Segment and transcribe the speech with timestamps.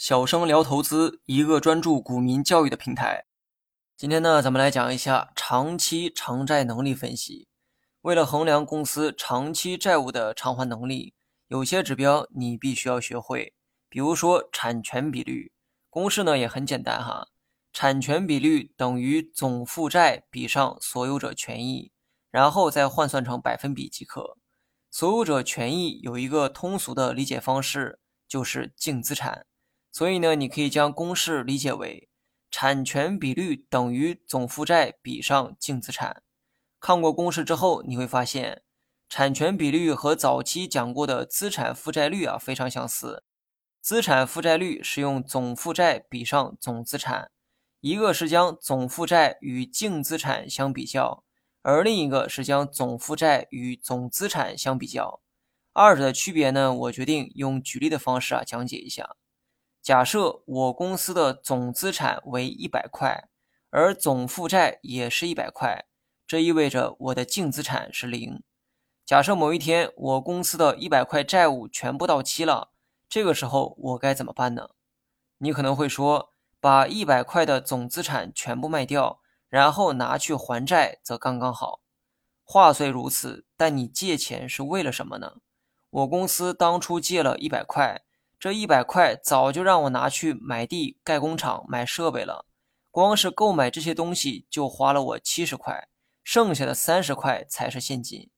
[0.00, 3.26] 小生聊投资，一个专注股民教育的平台。
[3.98, 7.48] 今天呢，咱们来讲一下长期偿债能力分析。
[8.00, 11.12] 为了衡量公司长期债务的偿还能力，
[11.48, 13.52] 有些指标你必须要学会。
[13.90, 15.52] 比如说产权比率，
[15.90, 17.28] 公式呢也很简单哈，
[17.70, 21.92] 产权比率等于总负债比上所有者权益，
[22.30, 24.38] 然后再换算成百分比即可。
[24.90, 29.44] 所有者权益有一个通俗的理解方式，就是净资产。
[29.92, 32.08] 所以呢，你可以将公式理解为
[32.50, 36.22] 产权比率等于总负债比上净资产。
[36.78, 38.62] 看过公式之后，你会发现
[39.08, 43.24] 产权比率和早期讲过的资产负债率啊非常相似。
[43.82, 47.30] 资产负债率是用总负债比上总资产，
[47.80, 51.24] 一个是将总负债与净资产相比较，
[51.62, 55.20] 而另一个是将总负债与总资产相比较。
[55.72, 59.16] 二者的区别呢，我决定用举例的方式啊讲解一下。
[59.90, 63.28] 假设我公司的总资产为一百块，
[63.70, 65.84] 而总负债也是一百块，
[66.28, 68.40] 这意味着我的净资产是零。
[69.04, 72.70] 假设某一天我公司的一百块债务全部到期了，
[73.08, 74.68] 这个时候我该怎么办呢？
[75.38, 81.80] 你可能会说，把一百块的总资产全部卖掉，然后拿去还债，则刚刚好。
[82.44, 85.38] 话虽如此，但你借钱是为了什么呢？
[85.90, 88.04] 我公司当初借了一百块。
[88.40, 92.46] 这一百块早就让我拿去买地、盖工厂、买设备了，
[92.90, 95.88] 光是购买这些东西就花了我七十块，
[96.24, 98.30] 剩下的三十块才是现金。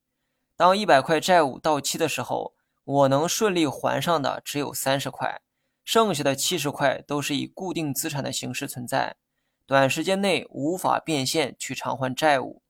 [0.56, 5.40] 当一百块债务到期的时候，我能顺利还上的只有三十块，
[5.84, 9.14] 剩下的七十块都是以固定资产的形式存在，
[9.68, 12.64] 短时间内无法变现去偿还债务。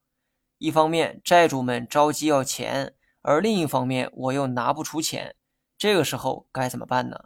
[0.58, 5.34] 一方面债主们着急要钱，而另一方面我又拿不出钱。
[5.83, 7.25] 这个时候该怎么办呢？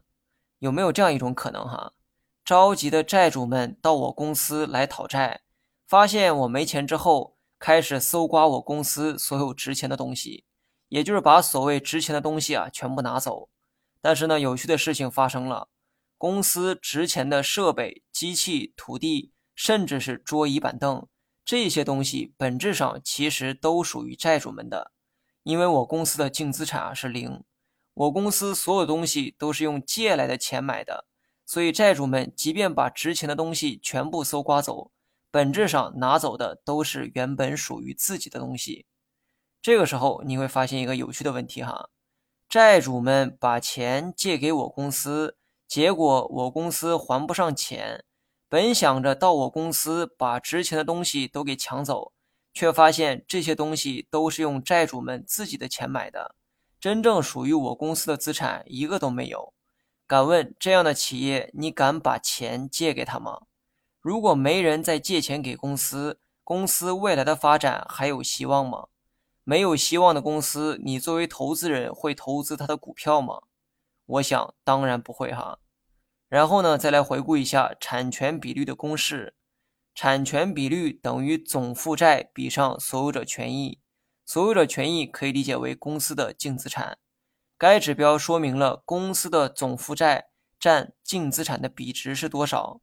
[0.60, 1.92] 有没有这样一种可能哈？
[2.42, 5.42] 着急的债主们到我公司来讨债，
[5.86, 10.46] 发现我没钱之后，开始搜刮我公司所有值钱的东西，
[10.88, 13.50] 也就是把所谓值钱的东西啊全部拿走。
[14.00, 15.68] 但是呢，有趣的事情发生了，
[16.16, 21.06] 公司值钱的设备、机器、土地，甚至是桌椅板凳
[21.44, 24.92] 这些东西，本质上其实都属于债主们的，
[25.42, 27.44] 因为我公司的净资产啊是零。
[27.96, 31.06] 我公司所有东西都是用借来的钱买的，
[31.46, 34.90] 所以债主们即便把值钱的东西全部搜刮走，
[35.30, 38.84] 本质上拿走的都是原本属于自己的东西。
[39.62, 41.88] 这个时候你会发现一个有趣的问题哈，
[42.50, 48.04] 债主们把钱借给我公司，结果我公司还不上钱，
[48.46, 52.12] 本想着到我公司把值钱的东西都给抢走，
[52.52, 56.34] 却发现这些东西都是用债主们自己的钱买的。
[56.86, 59.52] 真正属于我公司的资产一个都没有。
[60.06, 63.40] 敢问这样的企业，你敢把钱借给他吗？
[64.00, 68.86] 如果没人再借钱给公司，公司未来的发展还有希望吗？
[69.42, 73.40] 没有希望的公司，你作为投资人会投资他的股票吗？
[74.06, 75.58] 我想当然不会哈。
[76.28, 79.34] 然后呢，再来回顾一下产权比率的公式：
[79.92, 83.80] 产权比率等于总负债比上所有者权益。
[84.26, 86.98] 所有者权益可以理解为公司的净资产，
[87.56, 90.26] 该指标说明了公司的总负债
[90.58, 92.80] 占净资产的比值是多少。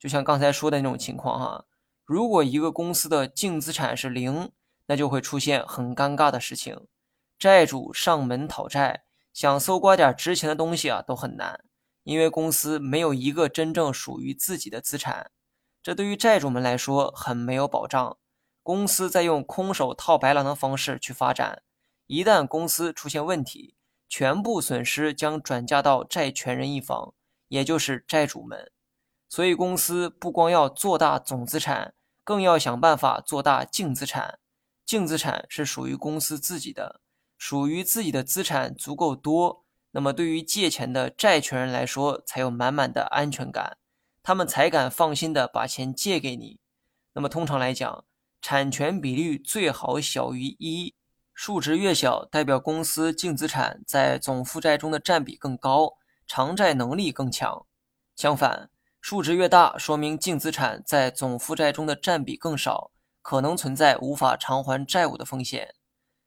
[0.00, 1.64] 就像刚才说的那种情况哈，
[2.04, 4.50] 如果一个公司的净资产是零，
[4.86, 6.88] 那就会出现很尴尬的事情，
[7.38, 11.62] 债主上门讨债，想搜刮点值钱的东西啊都很难，
[12.02, 15.30] 因为公司没有一个真正属于自己的资产，
[15.80, 18.16] 这对于债主们来说很没有保障。
[18.70, 21.64] 公司在用空手套白狼的方式去发展，
[22.06, 23.74] 一旦公司出现问题，
[24.08, 27.12] 全部损失将转嫁到债权人一方，
[27.48, 28.70] 也就是债主们。
[29.28, 34.38] 所以，公司不光要做大总资产，更要想办法做大净资产。
[34.86, 37.00] 净资产是属于公司自己的，
[37.36, 43.78] 属于自己的资产足够多，那么对于借钱的债权人来说，才有满满的安全感，
[44.22, 46.60] 他们才敢放心的把钱借给你。
[47.14, 48.04] 那么，通常来讲，
[48.40, 50.94] 产权比率最好小于一，
[51.34, 55.94] 数值越小，代表公司净资产在总负债中的占比更高，
[56.26, 57.66] 偿债能力更强。
[58.16, 58.70] 相反，
[59.00, 62.90] 数值越大，说明净资产在总负债中的占比更少，
[63.22, 65.74] 可能存在无法偿还债务的风险。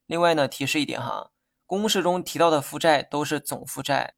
[0.06, 1.32] 另外呢，提示一点哈，
[1.66, 4.14] 公式中提到的负债都是总负债，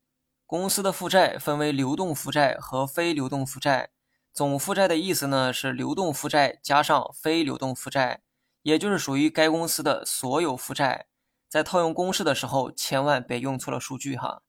[0.45, 3.89] 公司的负债分为流动负债和非流动负债。
[4.35, 8.21] 总负债的意思呢是流动负债加上非流动负债，
[8.63, 11.07] 也就是属于该公司的所有负债。
[11.47, 14.41] 在套用公式的时候，千万别用错了数据哈。